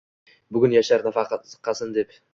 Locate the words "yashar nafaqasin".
0.77-1.97